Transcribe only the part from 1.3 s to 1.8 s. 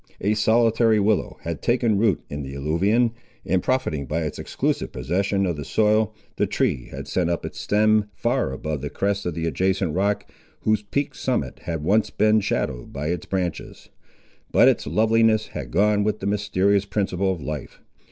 had